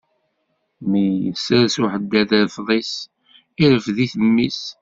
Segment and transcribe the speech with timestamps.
[0.89, 2.93] Mi yessers uḥeddad afḍis,
[3.63, 4.61] irefd-it mmi-s.